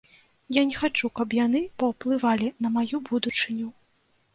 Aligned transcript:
Я 0.55 0.63
не 0.69 0.77
хачу, 0.83 1.11
каб 1.21 1.37
яны 1.41 1.61
паўплывалі 1.85 2.53
на 2.63 2.77
маю 2.79 3.07
будучыню. 3.15 3.67